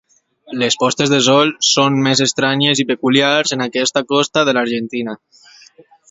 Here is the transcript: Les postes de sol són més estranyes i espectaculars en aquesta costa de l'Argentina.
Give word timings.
Les 0.61 0.75
postes 0.83 1.11
de 1.13 1.17
sol 1.27 1.51
són 1.67 1.99
més 2.07 2.23
estranyes 2.25 2.81
i 2.81 2.85
espectaculars 2.85 3.53
en 3.57 3.65
aquesta 3.69 4.03
costa 4.13 4.45
de 4.49 4.55
l'Argentina. 4.59 5.15